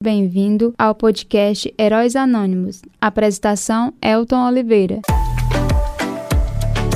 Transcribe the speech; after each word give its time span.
Bem-vindo 0.00 0.72
ao 0.78 0.94
podcast 0.94 1.74
Heróis 1.76 2.14
Anônimos. 2.14 2.82
Apresentação: 3.00 3.92
Elton 4.00 4.46
Oliveira. 4.46 5.00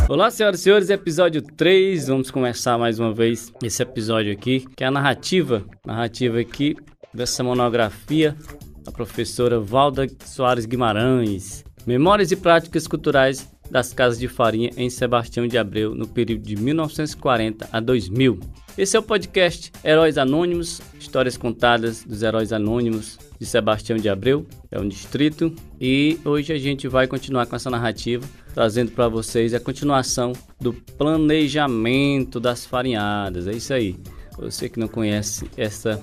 Olá, 0.08 0.30
senhoras 0.30 0.60
e 0.60 0.62
senhores, 0.62 0.88
episódio 0.88 1.42
3. 1.42 2.07
Vamos 2.07 2.30
começar 2.30 2.78
mais 2.78 3.00
uma 3.00 3.12
vez 3.12 3.52
esse 3.60 3.83
episódio 3.83 4.33
aqui, 4.33 4.60
que 4.76 4.84
é 4.84 4.86
a 4.86 4.91
narrativa, 4.92 5.65
narrativa 5.84 6.38
aqui 6.38 6.76
dessa 7.12 7.42
monografia 7.42 8.36
da 8.84 8.93
professora 8.93 9.59
Valda 9.59 10.07
Soares 10.25 10.64
Guimarães. 10.64 11.64
Memórias 11.84 12.30
e 12.30 12.37
práticas 12.37 12.87
culturais 12.87 13.52
das 13.73 13.95
casas 13.95 14.18
de 14.18 14.29
farinha 14.29 14.70
em 14.77 14.91
Sebastião 14.91 15.46
de 15.46 15.57
Abreu 15.57 15.95
no 15.95 16.07
período 16.07 16.43
de 16.43 16.57
1940 16.57 17.70
a 17.73 17.80
2000. 17.80 18.38
Esse 18.77 18.98
é 18.98 19.00
o 19.00 19.02
podcast 19.02 19.73
Heróis 19.82 20.18
Anônimos, 20.18 20.82
histórias 21.00 21.38
contadas 21.38 22.05
dos 22.05 22.23
heróis 22.23 22.52
anônimos 22.52 23.19
de 23.41 23.46
Sebastião 23.46 23.98
de 23.98 24.11
Abreu, 24.11 24.46
é 24.70 24.79
um 24.79 24.87
distrito, 24.87 25.55
e 25.80 26.19
hoje 26.23 26.52
a 26.52 26.59
gente 26.59 26.87
vai 26.87 27.06
continuar 27.06 27.46
com 27.46 27.56
essa 27.56 27.70
narrativa, 27.70 28.27
trazendo 28.52 28.93
para 28.93 29.09
vocês 29.09 29.55
a 29.55 29.60
continuação 29.60 30.32
do 30.60 30.74
planejamento 30.74 32.38
das 32.38 32.66
farinhadas. 32.66 33.46
É 33.46 33.52
isso 33.52 33.73
aí. 33.73 33.96
Você 34.38 34.68
que 34.68 34.79
não 34.79 34.88
conhece 34.88 35.51
essa 35.57 36.01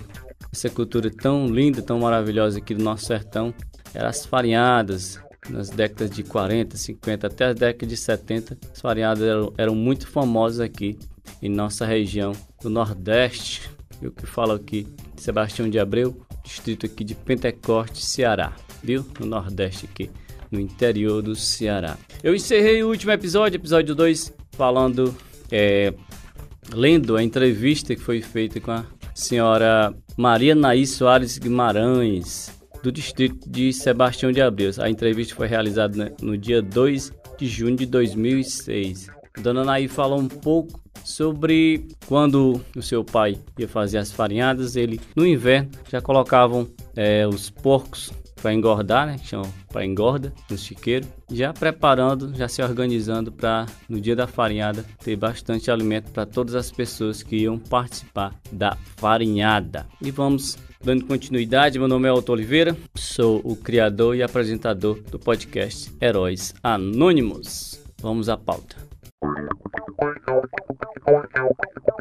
essa 0.51 0.69
cultura 0.69 1.11
tão 1.11 1.45
linda, 1.45 1.79
tão 1.79 1.99
maravilhosa 1.99 2.57
aqui 2.57 2.73
do 2.73 2.83
nosso 2.83 3.05
sertão, 3.05 3.53
eram 3.93 4.09
as 4.09 4.25
farinhadas, 4.25 5.19
nas 5.49 5.69
décadas 5.69 6.09
de 6.09 6.23
40, 6.23 6.75
50 6.75 7.27
até 7.27 7.45
as 7.45 7.55
décadas 7.55 7.89
de 7.89 7.97
70, 7.97 8.57
as 8.73 8.81
farinhadas 8.81 9.23
eram, 9.23 9.53
eram 9.57 9.75
muito 9.75 10.07
famosas 10.07 10.59
aqui 10.59 10.97
em 11.41 11.49
nossa 11.49 11.85
região 11.85 12.33
do 12.61 12.69
Nordeste, 12.69 13.69
eu 14.01 14.11
que 14.11 14.25
falo 14.25 14.53
aqui 14.53 14.87
Sebastião 15.17 15.69
de 15.69 15.79
Abreu, 15.79 16.21
distrito 16.43 16.85
aqui 16.85 17.03
de 17.03 17.15
Pentecoste, 17.15 18.05
Ceará, 18.05 18.53
viu? 18.83 19.05
No 19.19 19.25
Nordeste 19.25 19.87
aqui, 19.91 20.09
no 20.51 20.59
interior 20.59 21.21
do 21.21 21.35
Ceará. 21.35 21.97
Eu 22.23 22.33
encerrei 22.35 22.83
o 22.83 22.89
último 22.89 23.11
episódio, 23.11 23.57
episódio 23.57 23.93
2, 23.93 24.33
falando, 24.51 25.15
é, 25.51 25.93
lendo 26.73 27.15
a 27.15 27.23
entrevista 27.23 27.95
que 27.95 28.01
foi 28.01 28.21
feita 28.21 28.59
com 28.59 28.71
a 28.71 28.85
senhora 29.13 29.93
Maria 30.17 30.55
Naís 30.55 30.91
Soares 30.91 31.37
Guimarães, 31.37 32.58
do 32.83 32.91
distrito 32.91 33.49
de 33.49 33.71
Sebastião 33.73 34.31
de 34.31 34.41
Abreu. 34.41 34.71
A 34.79 34.89
entrevista 34.89 35.35
foi 35.35 35.47
realizada 35.47 36.13
no 36.21 36.37
dia 36.37 36.61
2 36.61 37.11
de 37.37 37.47
junho 37.47 37.75
de 37.75 37.85
2006. 37.85 39.07
Dona 39.41 39.63
Naí 39.63 39.87
falou 39.87 40.19
um 40.19 40.27
pouco 40.27 40.79
sobre 41.03 41.87
quando 42.07 42.61
o 42.75 42.81
seu 42.81 43.03
pai 43.03 43.37
ia 43.57 43.67
fazer 43.67 43.97
as 43.97 44.11
farinhadas, 44.11 44.75
ele 44.75 44.99
no 45.15 45.25
inverno 45.25 45.69
já 45.89 46.01
colocavam 46.01 46.67
é, 46.95 47.25
os 47.27 47.49
porcos 47.49 48.11
para 48.41 48.53
engordar, 48.53 49.05
né? 49.05 49.17
Chamam 49.23 49.51
para 49.69 49.85
engorda 49.85 50.33
no 50.49 50.57
chiqueiro, 50.57 51.07
já 51.31 51.53
preparando, 51.53 52.33
já 52.35 52.47
se 52.47 52.61
organizando 52.61 53.31
para 53.31 53.65
no 53.87 53.99
dia 53.99 54.15
da 54.15 54.27
farinhada 54.27 54.85
ter 55.03 55.15
bastante 55.15 55.69
alimento 55.69 56.11
para 56.11 56.25
todas 56.25 56.55
as 56.55 56.71
pessoas 56.71 57.21
que 57.21 57.37
iam 57.37 57.57
participar 57.57 58.33
da 58.51 58.75
farinhada. 58.97 59.85
E 60.01 60.11
vamos 60.11 60.57
dando 60.83 61.05
continuidade, 61.05 61.77
meu 61.77 61.87
nome 61.87 62.07
é 62.07 62.11
Otto 62.11 62.31
Oliveira, 62.31 62.75
sou 62.95 63.41
o 63.43 63.55
criador 63.55 64.15
e 64.15 64.23
apresentador 64.23 65.01
do 65.11 65.19
podcast 65.19 65.93
Heróis 66.01 66.53
Anônimos. 66.63 67.79
Vamos 68.01 68.29
à 68.29 68.37
pauta. 68.37 68.77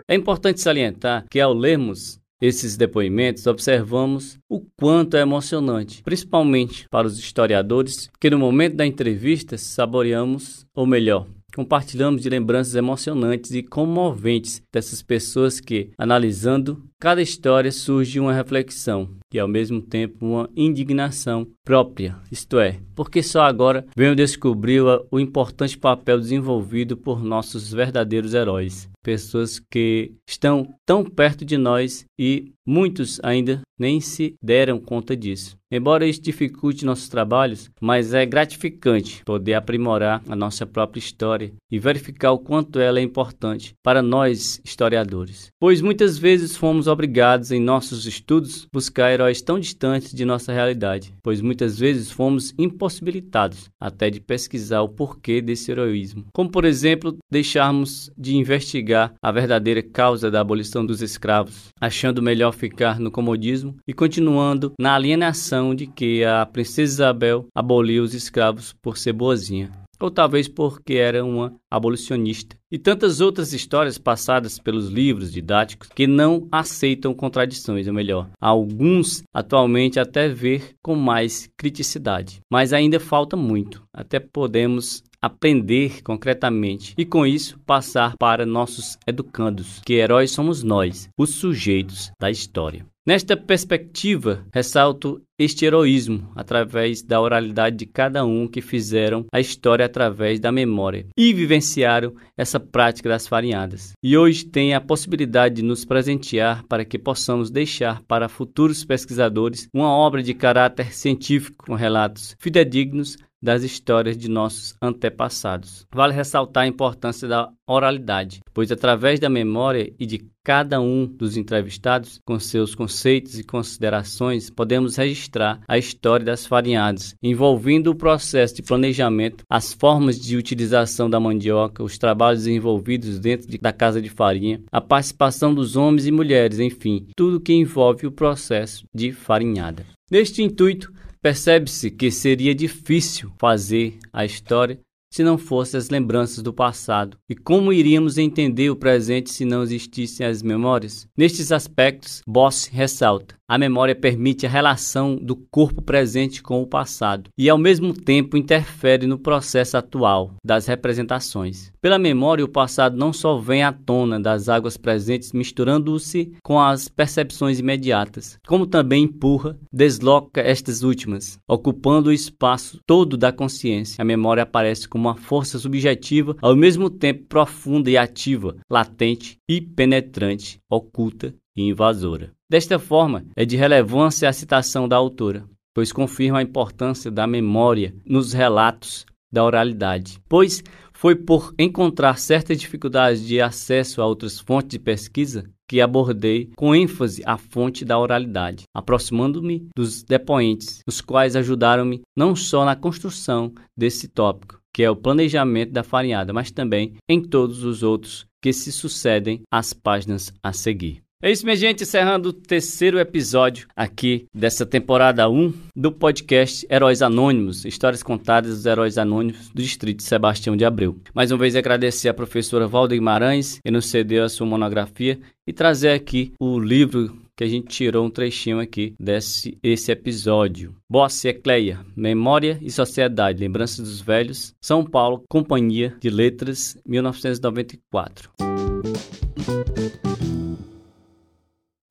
É 0.07 0.15
importante 0.15 0.61
salientar 0.61 1.25
que 1.29 1.41
ao 1.41 1.53
lermos 1.53 2.21
esses 2.41 2.77
depoimentos, 2.77 3.47
observamos 3.47 4.39
o 4.49 4.61
quanto 4.77 5.17
é 5.17 5.21
emocionante, 5.21 6.03
principalmente 6.03 6.89
para 6.89 7.07
os 7.07 7.19
historiadores, 7.19 8.09
que 8.21 8.31
no 8.31 8.39
momento 8.39 8.77
da 8.77 8.87
entrevista 8.87 9.59
saboreamos, 9.59 10.67
ou 10.75 10.87
melhor, 10.87 11.27
compartilhamos 11.55 12.23
de 12.23 12.29
lembranças 12.29 12.75
emocionantes 12.75 13.51
e 13.53 13.63
comoventes 13.63 14.63
dessas 14.73 15.03
pessoas 15.03 15.61
que, 15.61 15.91
analisando 15.99 16.85
cada 17.01 17.23
história, 17.23 17.73
surge 17.73 18.21
uma 18.21 18.33
reflexão 18.33 19.09
e 19.33 19.39
ao 19.39 19.49
mesmo 19.49 19.81
tempo 19.81 20.25
uma 20.25 20.49
indignação 20.57 21.47
própria, 21.65 22.17
isto 22.31 22.59
é, 22.59 22.79
porque 22.95 23.23
só 23.23 23.43
agora 23.43 23.85
venho 23.97 24.17
descobrir 24.17 24.83
o 25.11 25.21
importante 25.21 25.77
papel 25.77 26.19
desenvolvido 26.19 26.97
por 26.97 27.23
nossos 27.23 27.73
verdadeiros 27.73 28.35
heróis, 28.35 28.89
pessoas 29.09 29.59
que 29.59 30.13
estão 30.29 30.75
tão 30.85 31.03
perto 31.03 31.43
de 31.43 31.57
nós 31.57 32.05
e 32.19 32.53
muitos 32.67 33.19
ainda 33.23 33.63
nem 33.79 34.03
se 34.03 34.35
deram 34.43 34.79
conta 34.79 35.17
disso. 35.17 35.57
Embora 35.71 36.07
isso 36.07 36.23
dificulte 36.23 36.87
nossos 36.87 37.11
trabalhos, 37.11 37.71
mas 37.79 38.15
é 38.15 38.25
gratificante 38.25 39.23
poder 39.23 39.53
aprimorar 39.53 40.23
a 40.27 40.35
nossa 40.35 40.65
própria 40.65 40.99
história 40.99 41.53
e 41.71 41.79
verificar 41.79 42.33
o 42.33 42.39
quanto 42.39 42.79
ela 42.81 42.99
é 42.99 43.03
importante 43.03 43.75
para 43.83 44.01
nós 44.01 44.61
historiadores. 44.65 45.49
Pois 45.61 45.83
muitas 45.83 46.17
vezes 46.17 46.57
fomos 46.57 46.87
obrigados 46.87 47.53
em 47.53 47.61
nossos 47.61 48.07
estudos 48.07 48.67
buscar 48.73 49.13
heróis 49.13 49.43
tão 49.43 49.61
distantes 49.61 50.15
de 50.15 50.25
nossa 50.25 50.55
realidade, 50.55 51.13
pois 51.23 51.43
muitas 51.43 51.79
vezes 51.79 52.11
fomos 52.11 52.55
impossibilitados 52.59 53.69
até 53.79 54.09
de 54.09 54.23
pesquisar 54.23 54.81
o 54.81 54.89
porquê 54.89 55.43
desse 55.43 55.71
heroísmo. 55.71 56.25
Como 56.33 56.51
por 56.51 56.65
exemplo, 56.65 57.19
deixarmos 57.31 58.11
de 58.17 58.37
investigar 58.37 59.13
a 59.23 59.31
verdadeira 59.31 59.83
causa 59.83 60.31
da 60.31 60.41
abolição 60.41 60.85
dos 60.85 61.03
escravos, 61.03 61.69
achando 61.79 62.23
melhor 62.23 62.53
ficar 62.53 62.99
no 62.99 63.11
comodismo 63.11 63.77
e 63.87 63.93
continuando 63.93 64.73
na 64.81 64.95
alienação 64.95 65.58
de 65.75 65.87
que 65.87 66.25
a 66.25 66.47
princesa 66.47 66.93
Isabel 66.93 67.47
aboliu 67.55 68.03
os 68.03 68.15
escravos 68.15 68.75
por 68.83 68.97
ser 68.97 69.13
boazinha 69.13 69.71
ou 70.01 70.11
talvez 70.11 70.47
porque 70.49 70.95
era 70.95 71.25
uma 71.25 71.55
abolicionista, 71.71 72.57
e 72.71 72.79
tantas 72.79 73.21
outras 73.21 73.53
histórias 73.53 73.99
passadas 73.99 74.59
pelos 74.59 74.89
livros 74.89 75.33
didáticos 75.33 75.89
que 75.95 76.07
não 76.07 76.47
aceitam 76.53 77.13
contradições, 77.15 77.87
ou 77.87 77.95
melhor, 77.95 78.29
alguns 78.41 79.23
atualmente 79.35 79.99
até 79.99 80.29
ver 80.29 80.75
com 80.83 80.95
mais 80.95 81.49
criticidade. 81.57 82.41
Mas 82.51 82.73
ainda 82.73 83.01
falta 83.01 83.37
muito, 83.37 83.83
até 83.93 84.21
podemos 84.21 85.03
aprender 85.21 86.01
concretamente 86.03 86.95
e 86.97 87.05
com 87.05 87.27
isso 87.27 87.59
passar 87.67 88.17
para 88.17 88.47
nossos 88.47 88.97
educandos, 89.07 89.81
que 89.85 89.95
heróis 89.95 90.31
somos 90.31 90.63
nós, 90.63 91.09
os 91.19 91.31
sujeitos 91.31 92.13
da 92.21 92.31
história. 92.31 92.87
Nesta 93.09 93.39
perspectiva, 93.39 94.45
ressalto 94.53 95.23
este 95.39 95.65
heroísmo 95.65 96.31
através 96.37 97.01
da 97.01 97.19
oralidade 97.19 97.77
de 97.77 97.87
cada 97.87 98.23
um 98.23 98.47
que 98.47 98.61
fizeram 98.61 99.25
a 99.33 99.41
história 99.41 99.87
através 99.87 100.39
da 100.39 100.53
memória 100.53 101.07
e 101.17 101.33
vivenciaram 101.33 102.15
essa 102.37 102.61
prática 102.61 103.09
das 103.09 103.27
farinhadas. 103.27 103.93
E 104.03 104.15
hoje 104.15 104.45
tem 104.45 104.75
a 104.75 104.81
possibilidade 104.81 105.55
de 105.55 105.63
nos 105.63 105.87
presentear 105.87 106.65
para 106.69 106.85
que 106.85 106.99
possamos 106.99 107.51
deixar 107.51 108.03
para 108.03 108.29
futuros 108.29 108.85
pesquisadores 108.85 109.69
uma 109.73 109.89
obra 109.89 110.23
de 110.23 110.35
caráter 110.35 110.93
científico 110.93 111.65
com 111.67 111.75
relatos 111.75 112.37
fidedignos 112.39 113.17
das 113.43 113.63
histórias 113.63 114.17
de 114.17 114.29
nossos 114.29 114.75
antepassados. 114.83 115.87
Vale 115.93 116.13
ressaltar 116.13 116.65
a 116.65 116.69
importância 116.69 117.29
da 117.29 117.49
oralidade, 117.67 118.41
pois 118.53 118.73
através 118.73 119.21
da 119.21 119.29
memória 119.29 119.93
e 119.99 120.07
de 120.07 120.27
cada 120.43 120.81
um 120.81 121.05
dos 121.05 121.37
entrevistados, 121.37 122.19
com 122.25 122.41
seus 122.41 122.75
conceitos 122.75 123.39
e 123.39 123.45
considerações, 123.45 124.49
podemos 124.49 124.97
registrar 124.97 125.61
a 125.69 125.77
história 125.77 126.25
das 126.25 126.47
farinhadas, 126.47 127.15
envolvendo 127.23 127.89
o 127.89 127.95
processo 127.95 128.55
de 128.55 128.63
planejamento, 128.63 129.45
as 129.49 129.75
formas 129.75 130.19
de 130.19 130.39
utilização 130.39 131.11
da 131.11 131.21
mandioca, 131.21 131.83
os 131.83 131.99
trabalhos 131.99 132.47
envolvidos 132.47 133.19
dentro 133.19 133.47
de, 133.47 133.59
da 133.59 133.75
casa 133.75 134.01
de 134.01 134.09
farinha, 134.09 134.63
a 134.73 134.81
participação 134.81 135.55
dos 135.55 135.77
homens 135.77 136.07
e 136.07 136.11
mulheres, 136.11 136.59
enfim, 136.59 137.07
tudo 137.15 137.41
que 137.41 137.53
envolve 137.53 138.07
o 138.07 138.13
processo 138.13 138.85
de 138.95 139.13
farinhada. 139.13 139.85
Neste 140.11 140.43
intuito, 140.43 140.91
Percebe-se 141.29 141.91
que 141.91 142.11
seria 142.11 142.55
difícil 142.55 143.31
fazer 143.37 143.99
a 144.11 144.25
história 144.25 144.81
se 145.13 145.23
não 145.23 145.37
fossem 145.37 145.77
as 145.77 145.91
lembranças 145.91 146.43
do 146.43 146.55
passado? 146.55 147.19
E 147.29 147.37
como 147.37 147.71
iríamos 147.71 148.17
entender 148.17 148.71
o 148.71 148.77
presente 148.77 149.31
se 149.31 149.45
não 149.45 149.63
existissem 149.63 150.27
as 150.27 150.43
memórias? 150.43 151.07
Nestes 151.15 151.53
aspectos, 151.53 152.23
Boss 152.27 152.65
ressalta: 152.65 153.38
a 153.49 153.57
memória 153.57 153.95
permite 153.95 154.45
a 154.45 154.49
relação 154.49 155.17
do 155.17 155.35
corpo 155.35 155.81
presente 155.81 156.43
com 156.43 156.61
o 156.61 156.67
passado 156.67 157.31
e, 157.37 157.49
ao 157.49 157.57
mesmo 157.57 157.95
tempo, 157.95 158.37
interfere 158.37 159.07
no 159.07 159.19
processo 159.19 159.79
atual 159.79 160.35
das 160.45 160.67
representações. 160.67 161.73
Pela 161.81 161.99
memória, 161.99 162.45
o 162.45 162.49
passado 162.49 162.99
não 162.99 163.11
só 163.11 163.39
vem 163.39 163.63
à 163.63 163.73
tona 163.73 164.21
das 164.21 164.51
águas 164.51 164.77
presentes, 164.77 165.33
misturando-se 165.33 166.33
com 166.43 166.61
as 166.61 166.89
percepções 166.89 167.59
imediatas, 167.59 168.39
como 168.47 168.67
também 168.67 169.05
empurra, 169.05 169.59
desloca 169.73 170.43
estas 170.43 170.83
últimas, 170.83 171.39
ocupando 171.49 172.11
o 172.11 172.13
espaço 172.13 172.79
todo 172.87 173.17
da 173.17 173.33
consciência. 173.33 174.03
A 174.03 174.05
memória 174.05 174.43
aparece 174.43 174.87
como 174.87 175.09
uma 175.09 175.17
força 175.17 175.59
subjetiva, 175.59 176.37
ao 176.43 176.55
mesmo 176.55 176.91
tempo 176.91 177.25
profunda 177.27 177.91
e 177.91 177.97
ativa, 177.97 178.57
latente 178.69 179.39
e 179.49 179.63
penetrante, 179.63 180.59
oculta 180.69 181.35
e 181.59 181.69
invasora. 181.69 182.31
Desta 182.49 182.79
forma, 182.79 183.25
é 183.35 183.45
de 183.45 183.57
relevância 183.57 184.29
a 184.29 184.33
citação 184.33 184.89
da 184.89 184.97
autora, 184.97 185.45
pois 185.75 185.93
confirma 185.93 186.39
a 186.39 186.43
importância 186.43 187.11
da 187.11 187.27
memória 187.27 187.95
nos 188.07 188.33
relatos 188.33 189.05
da 189.31 189.45
oralidade, 189.45 190.19
pois 190.29 190.63
foi 190.93 191.15
por 191.15 191.53
encontrar 191.59 192.19
certas 192.19 192.59
dificuldades 192.59 193.27
de 193.27 193.41
acesso 193.41 194.01
a 194.01 194.07
outras 194.07 194.41
fontes 194.41 194.71
de 194.71 194.79
pesquisa 194.79 195.45
que 195.69 195.81
abordei 195.81 196.51
com 196.57 196.75
ênfase 196.75 197.23
a 197.27 197.37
fonte 197.37 197.85
da 197.85 197.99
oralidade, 197.99 198.65
aproximando-me 198.75 199.69
dos 199.77 200.03
depoentes, 200.03 200.81
os 200.87 201.01
quais 201.01 201.37
ajudaram-me 201.37 202.01
não 202.17 202.35
só 202.35 202.65
na 202.65 202.75
construção 202.75 203.53
desse 203.77 204.09
tópico, 204.09 204.59
que 204.73 204.83
é 204.83 204.91
o 204.91 204.97
planejamento 204.97 205.73
da 205.73 205.83
farinhada, 205.83 206.33
mas 206.33 206.51
também 206.51 206.95
em 207.09 207.21
todos 207.21 207.65
os 207.65 207.83
outros 207.83 208.27
que 208.41 208.53
se 208.53 208.73
sucedem 208.73 209.43
às 209.51 209.73
páginas 209.73 210.33
a 210.43 210.53
seguir. 210.53 211.03
É 211.21 211.33
isso, 211.33 211.45
minha 211.45 211.57
gente, 211.57 211.83
encerrando 211.83 212.29
o 212.29 212.33
terceiro 212.33 212.97
episódio 212.97 213.67
aqui 213.75 214.27
dessa 214.33 214.65
temporada 214.65 215.29
1 215.29 215.53
do 215.75 215.91
podcast 215.91 216.65
Heróis 216.71 217.03
Anônimos, 217.03 217.65
histórias 217.65 218.05
contadas 218.05 218.55
dos 218.55 218.67
heróis 218.67 218.97
anônimos 218.97 219.49
do 219.49 219.61
distrito 219.61 219.97
de 219.97 220.05
Sebastião 220.05 220.57
de 220.57 220.65
Abreu. 220.65 220.97
Mais 221.13 221.33
uma 221.33 221.39
vez 221.39 221.57
agradecer 221.57 222.09
a 222.09 222.15
professora 222.15 222.69
Valda 222.69 222.95
Guimarães, 222.95 223.59
que 223.59 223.69
nos 223.69 223.87
cedeu 223.87 224.23
a 224.23 224.29
sua 224.29 224.47
monografia 224.47 225.19
e 225.45 225.53
trazer 225.53 225.91
aqui 225.91 226.35
o 226.39 226.57
livro 226.57 227.21
que 227.37 227.43
a 227.43 227.49
gente 227.49 227.67
tirou 227.67 228.07
um 228.07 228.11
trechinho 228.11 228.61
aqui 228.61 228.95
desse 228.97 229.59
esse 229.61 229.91
episódio. 229.91 230.77
Bosse 230.89 231.27
Ecleia, 231.27 231.81
Memória 231.97 232.61
e 232.63 232.71
Sociedade, 232.71 233.41
Lembranças 233.41 233.79
dos 233.79 234.01
Velhos, 234.01 234.55
São 234.61 234.85
Paulo, 234.85 235.25
Companhia 235.29 235.97
de 236.01 236.11
Letras, 236.11 236.79
1994. 236.87 238.48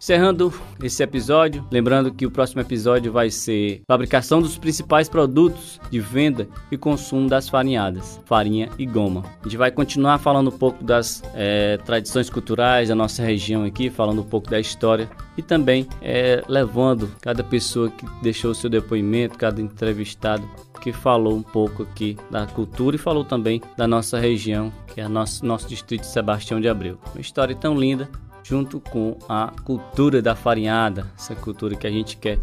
Encerrando 0.07 0.53
esse 0.81 1.03
episódio, 1.03 1.67
lembrando 1.69 2.13
que 2.13 2.25
o 2.25 2.31
próximo 2.31 2.61
episódio 2.61 3.11
vai 3.11 3.29
ser 3.29 3.81
fabricação 3.85 4.41
dos 4.41 4.57
principais 4.57 5.09
produtos 5.09 5.81
de 5.91 5.99
venda 5.99 6.47
e 6.71 6.77
consumo 6.77 7.27
das 7.27 7.49
farinhadas, 7.49 8.17
farinha 8.23 8.69
e 8.79 8.85
goma. 8.85 9.25
A 9.41 9.43
gente 9.43 9.57
vai 9.57 9.69
continuar 9.69 10.17
falando 10.19 10.47
um 10.47 10.57
pouco 10.57 10.81
das 10.81 11.21
é, 11.35 11.75
tradições 11.83 12.29
culturais 12.29 12.87
da 12.87 12.95
nossa 12.95 13.21
região 13.21 13.65
aqui, 13.65 13.89
falando 13.89 14.21
um 14.21 14.23
pouco 14.29 14.49
da 14.49 14.61
história 14.61 15.09
e 15.37 15.41
também 15.41 15.85
é, 16.01 16.41
levando 16.47 17.11
cada 17.19 17.43
pessoa 17.43 17.89
que 17.89 18.05
deixou 18.21 18.51
o 18.51 18.55
seu 18.55 18.69
depoimento, 18.69 19.37
cada 19.37 19.61
entrevistado 19.61 20.49
que 20.81 20.93
falou 20.93 21.35
um 21.35 21.43
pouco 21.43 21.83
aqui 21.83 22.15
da 22.31 22.47
cultura 22.47 22.95
e 22.95 22.99
falou 22.99 23.25
também 23.25 23.61
da 23.75 23.85
nossa 23.85 24.17
região, 24.17 24.71
que 24.87 25.01
é 25.01 25.07
nosso, 25.09 25.45
nosso 25.45 25.67
distrito 25.67 26.03
de 26.03 26.07
Sebastião 26.07 26.61
de 26.61 26.69
Abreu. 26.69 26.97
Uma 27.13 27.19
história 27.19 27.53
tão 27.53 27.77
linda 27.77 28.09
junto 28.47 28.79
com 28.79 29.17
a 29.27 29.51
cultura 29.65 30.21
da 30.21 30.33
farinhada, 30.35 31.05
essa 31.17 31.35
cultura 31.35 31.75
que 31.75 31.85
a 31.85 31.91
gente 31.91 32.15
quer 32.15 32.39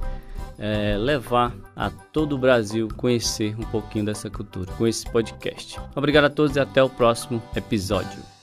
é, 0.58 0.96
levar 0.98 1.54
a 1.74 1.88
todo 1.88 2.34
o 2.34 2.38
Brasil 2.38 2.88
conhecer 2.94 3.56
um 3.58 3.64
pouquinho 3.64 4.04
dessa 4.04 4.28
cultura 4.28 4.70
com 4.72 4.86
esse 4.86 5.06
podcast. 5.10 5.80
Obrigado 5.96 6.24
a 6.24 6.30
todos 6.30 6.56
e 6.56 6.60
até 6.60 6.82
o 6.82 6.90
próximo 6.90 7.42
episódio. 7.56 8.33